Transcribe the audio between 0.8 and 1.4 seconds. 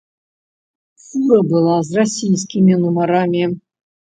Фура